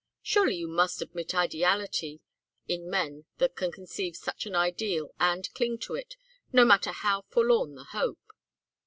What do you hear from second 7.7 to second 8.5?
the hope."